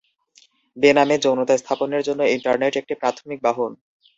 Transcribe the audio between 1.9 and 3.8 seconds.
জন্য ইন্টারনেট একটি প্রাথমিক বাহন।